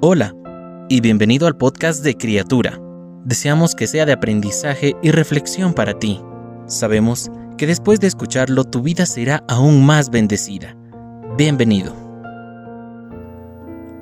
Hola 0.00 0.32
y 0.88 1.00
bienvenido 1.00 1.48
al 1.48 1.56
podcast 1.56 2.04
de 2.04 2.16
Criatura. 2.16 2.80
Deseamos 3.24 3.74
que 3.74 3.88
sea 3.88 4.06
de 4.06 4.12
aprendizaje 4.12 4.94
y 5.02 5.10
reflexión 5.10 5.74
para 5.74 5.98
ti. 5.98 6.20
Sabemos 6.66 7.32
que 7.56 7.66
después 7.66 7.98
de 7.98 8.06
escucharlo 8.06 8.62
tu 8.62 8.80
vida 8.80 9.06
será 9.06 9.42
aún 9.48 9.84
más 9.84 10.10
bendecida. 10.10 10.76
Bienvenido. 11.36 11.96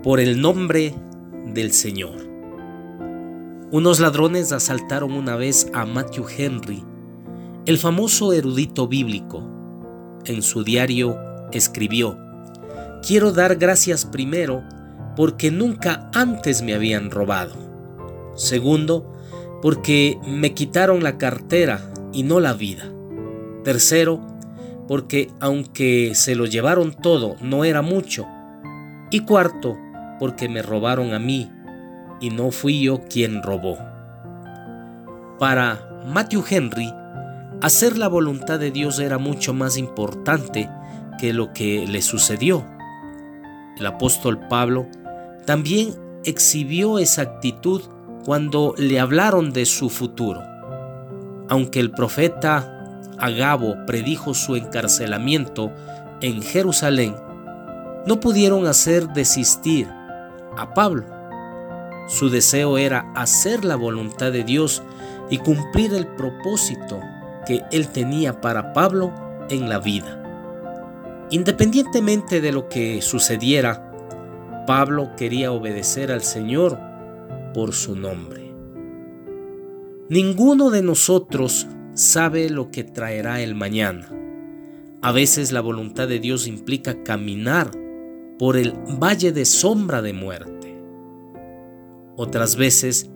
Por 0.03 0.21
el 0.21 0.39
nombre 0.39 0.95
del 1.47 1.73
Señor. 1.73 2.29
Unos 3.71 3.99
ladrones 3.99 4.53
asaltaron 4.53 5.13
una 5.13 5.35
vez 5.37 5.71
a 5.73 5.87
Matthew 5.87 6.27
Henry, 6.37 6.85
el 7.65 7.79
famoso 7.79 8.35
erudito 8.35 8.87
bíblico. 8.87 9.43
En 10.27 10.43
su 10.43 10.63
diario 10.63 11.19
escribió, 11.53 12.19
Quiero 13.01 13.33
dar 13.33 13.57
gracias 13.57 14.05
primero 14.05 14.63
porque 15.17 15.51
nunca 15.51 16.11
antes 16.15 16.63
me 16.63 16.75
habían 16.75 17.11
robado. 17.11 17.55
Segundo, 18.37 19.13
porque 19.63 20.19
me 20.27 20.53
quitaron 20.53 21.03
la 21.03 21.17
cartera 21.17 21.81
y 22.13 22.23
no 22.23 22.39
la 22.39 22.53
vida. 22.53 22.85
Tercero, 23.65 24.21
porque 24.87 25.31
aunque 25.41 26.13
se 26.15 26.37
lo 26.37 26.45
llevaron 26.47 26.95
todo, 26.95 27.37
no 27.41 27.65
era 27.65 27.83
mucho. 27.83 28.27
Y 29.11 29.21
cuarto, 29.21 29.77
porque 30.21 30.49
me 30.49 30.63
robaron 30.63 31.15
a 31.15 31.19
mí 31.19 31.51
y 32.21 32.31
no 32.31 32.51
fui 32.51 32.83
yo 32.83 33.03
quien 33.09 33.43
robó. 33.43 33.79
Para 35.39 36.03
Matthew 36.07 36.45
Henry, 36.49 36.93
hacer 37.63 37.97
la 37.97 38.09
voluntad 38.09 38.59
de 38.59 38.71
Dios 38.71 38.99
era 38.99 39.19
mucho 39.19 39.55
más 39.55 39.77
importante 39.77 40.69
que 41.19 41.33
lo 41.33 41.53
que 41.53 41.87
le 41.87 42.03
sucedió. 42.03 42.65
El 43.79 43.87
apóstol 43.87 44.41
Pablo 44.49 44.87
también 45.47 45.95
exhibió 46.25 46.99
esa 46.99 47.23
actitud 47.23 47.83
cuando 48.25 48.75
le 48.77 48.99
hablaron 49.01 49.53
de 49.53 49.65
su 49.65 49.89
futuro. 49.89 50.43
Aunque 51.49 51.81
el 51.81 51.93
profeta 51.93 52.73
Agabo 53.19 53.77
predijo 53.87 54.35
su 54.35 54.57
encarcelamiento 54.57 55.73
en 56.21 56.43
Jerusalén, 56.43 57.15
no 58.07 58.21
pudieron 58.21 58.67
hacer 58.67 59.09
desistir 59.09 59.89
a 60.59 60.75
Pablo. 60.75 61.05
Su 62.09 62.29
deseo 62.29 62.77
era 62.77 63.11
hacer 63.15 63.65
la 63.65 63.77
voluntad 63.77 64.33
de 64.33 64.45
Dios 64.45 64.83
y 65.31 65.39
cumplir 65.39 65.95
el 65.95 66.07
propósito 66.07 67.01
que 67.47 67.63
él 67.73 67.89
tenía 67.89 68.41
para 68.41 68.73
Pablo 68.73 69.13
en 69.49 69.69
la 69.69 69.79
vida. 69.79 70.23
Independientemente 71.31 72.41
de 72.41 72.53
lo 72.53 72.69
que 72.69 73.01
sucediera, 73.03 73.86
Pablo 74.67 75.13
quería 75.17 75.53
obedecer 75.53 76.11
al 76.11 76.23
Señor 76.23 76.79
por 77.55 77.73
su 77.73 77.95
nombre. 77.95 78.53
Ninguno 80.09 80.71
de 80.71 80.83
nosotros 80.83 81.67
sabe 81.95 82.51
lo 82.51 82.71
que 82.71 82.85
traerá 82.85 83.41
el 83.41 83.55
mañana. 83.55 84.11
A 85.03 85.13
veces 85.13 85.53
la 85.53 85.61
voluntad 85.61 86.09
de 86.09 86.19
Dios 86.19 86.47
implica 86.47 87.03
caminar 87.03 87.71
por 88.39 88.57
el 88.57 88.73
valle 88.73 89.33
de 89.33 89.45
sombra 89.45 90.03
de 90.03 90.13
muerte. 90.13 90.77
Otras 92.17 92.57
veces, 92.57 93.11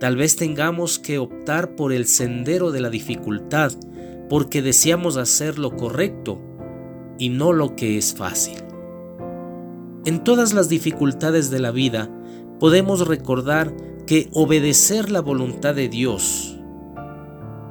tal 0.00 0.16
vez 0.16 0.36
tengamos 0.36 0.98
que 0.98 1.18
optar 1.18 1.76
por 1.76 1.92
el 1.92 2.06
sendero 2.06 2.72
de 2.72 2.80
la 2.80 2.90
dificultad 2.90 3.72
porque 4.28 4.60
deseamos 4.60 5.16
hacer 5.16 5.58
lo 5.58 5.76
correcto 5.76 6.40
y 7.18 7.28
no 7.28 7.52
lo 7.52 7.76
que 7.76 7.96
es 7.96 8.12
fácil. 8.14 8.65
En 10.06 10.22
todas 10.22 10.54
las 10.54 10.68
dificultades 10.68 11.50
de 11.50 11.58
la 11.58 11.72
vida 11.72 12.08
podemos 12.60 13.08
recordar 13.08 13.74
que 14.06 14.28
obedecer 14.32 15.10
la 15.10 15.20
voluntad 15.20 15.74
de 15.74 15.88
Dios 15.88 16.56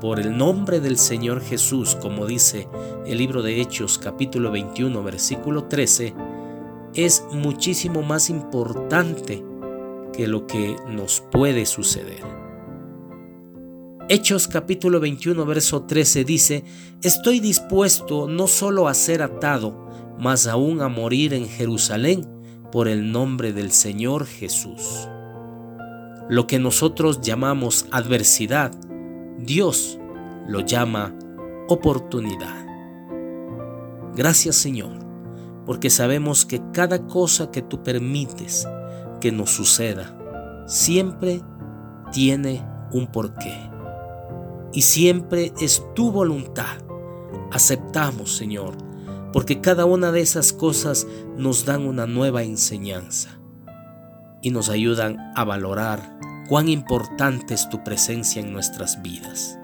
por 0.02 0.19
el 0.19 0.36
nombre 0.38 0.81
del 0.81 0.97
Señor 0.97 1.40
Jesús, 1.40 1.95
como 1.95 2.25
dice 2.25 2.68
el 3.06 3.19
libro 3.19 3.41
de 3.41 3.62
Hechos 3.62 3.97
capítulo 3.97 4.51
21 4.51 5.01
versículo 5.01 5.63
13, 5.69 6.13
es 6.94 7.24
muchísimo 7.31 8.01
más 8.01 8.29
importante 8.29 9.41
que 10.12 10.28
lo 10.28 10.45
que 10.45 10.75
nos 10.90 11.22
puede 11.22 11.66
suceder. 11.66 12.22
Hechos 14.09 14.50
capítulo 14.50 15.00
21 15.00 15.45
verso 15.45 15.84
13 15.84 16.25
dice, 16.25 16.66
estoy 17.01 17.40
dispuesto 17.40 18.28
no 18.28 18.47
solo 18.47 18.90
a 18.90 18.94
ser 18.94 19.22
atado, 19.22 19.84
más 20.19 20.47
aún 20.47 20.81
a 20.81 20.87
morir 20.87 21.33
en 21.33 21.47
Jerusalén 21.47 22.25
por 22.71 22.87
el 22.87 23.11
nombre 23.11 23.53
del 23.53 23.71
Señor 23.71 24.25
Jesús. 24.25 25.07
Lo 26.29 26.47
que 26.47 26.59
nosotros 26.59 27.21
llamamos 27.21 27.85
adversidad, 27.91 28.71
Dios 29.37 29.99
lo 30.47 30.61
llama 30.61 31.13
oportunidad. 31.67 32.65
Gracias 34.15 34.55
Señor, 34.55 34.99
porque 35.65 35.89
sabemos 35.89 36.45
que 36.45 36.61
cada 36.71 37.05
cosa 37.07 37.51
que 37.51 37.61
tú 37.61 37.83
permites 37.83 38.67
que 39.19 39.31
nos 39.31 39.51
suceda, 39.51 40.15
siempre 40.67 41.41
tiene 42.11 42.63
un 42.91 43.07
porqué. 43.07 43.69
Y 44.73 44.81
siempre 44.81 45.53
es 45.59 45.83
tu 45.95 46.11
voluntad. 46.11 46.77
Aceptamos, 47.51 48.35
Señor, 48.35 48.75
porque 49.35 49.59
cada 49.59 49.84
una 49.84 50.13
de 50.13 50.22
esas 50.22 50.53
cosas 50.53 51.06
nos 51.35 51.66
dan 51.66 51.85
una 51.85 52.07
nueva 52.07 52.44
enseñanza 52.44 53.38
y 54.41 54.50
nos 54.50 54.69
ayudan 54.69 55.18
a 55.35 55.44
valorar 55.44 56.18
cuán 56.47 56.69
importante 56.69 57.53
es 57.53 57.68
tu 57.68 57.84
presencia 57.84 58.41
en 58.41 58.53
nuestras 58.53 59.01
vidas. 59.01 59.59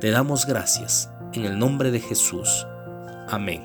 Te 0.00 0.10
damos 0.10 0.44
gracias 0.44 1.08
en 1.34 1.44
el 1.44 1.56
nombre 1.56 1.92
de 1.92 2.00
Jesús. 2.00 2.66
Amén. 3.28 3.64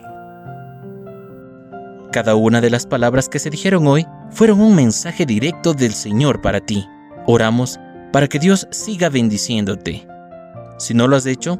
Cada 2.12 2.36
una 2.36 2.62
de 2.62 2.70
las 2.70 2.86
palabras 2.86 3.30
que 3.30 3.40
se 3.40 3.50
dijeron 3.50 3.88
hoy 3.88 4.06
fueron 4.30 4.62
un 4.62 4.76
mensaje 4.76 5.26
directo 5.26 5.74
del 5.74 5.96
Señor 5.96 6.40
para 6.40 6.60
ti. 6.60 6.86
Oramos 7.26 7.80
para 8.14 8.28
que 8.28 8.38
Dios 8.38 8.68
siga 8.70 9.10
bendiciéndote. 9.10 10.08
Si 10.78 10.94
no 10.94 11.08
lo 11.08 11.16
has 11.16 11.26
hecho, 11.26 11.60